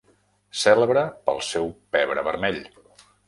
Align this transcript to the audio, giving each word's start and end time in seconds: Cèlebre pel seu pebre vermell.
Cèlebre 0.61 1.03
pel 1.27 1.43
seu 1.49 1.69
pebre 1.97 2.23
vermell. 2.31 2.61